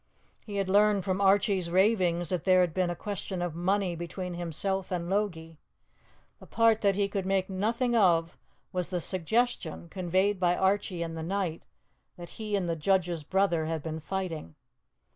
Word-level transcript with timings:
He 0.43 0.55
had 0.55 0.67
learned 0.67 1.05
from 1.05 1.21
Archie's 1.21 1.69
ravings 1.69 2.29
that 2.29 2.43
there 2.43 2.61
had 2.61 2.73
been 2.73 2.89
a 2.89 2.95
question 2.95 3.39
of 3.39 3.53
money 3.53 3.95
between 3.95 4.33
himself 4.33 4.89
and 4.91 5.11
Logie. 5.11 5.59
The 6.39 6.47
part 6.47 6.81
that 6.81 6.95
he 6.95 7.07
could 7.07 7.27
make 7.27 7.51
nothing 7.51 7.95
of 7.95 8.35
was 8.73 8.89
the 8.89 8.99
suggestion, 8.99 9.89
conveyed 9.89 10.39
by 10.39 10.55
Archie 10.55 11.03
in 11.03 11.13
the 11.13 11.21
night, 11.21 11.61
that 12.17 12.31
he 12.41 12.55
and 12.55 12.67
the 12.67 12.75
judge's 12.75 13.23
brother 13.23 13.67
had 13.67 13.83
been 13.83 13.99
fighting. 13.99 14.55